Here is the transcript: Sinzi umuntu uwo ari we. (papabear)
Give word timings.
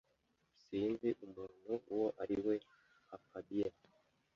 Sinzi 0.65 1.09
umuntu 1.25 1.71
uwo 1.91 2.07
ari 2.21 2.37
we. 2.45 2.55
(papabear) 3.09 3.73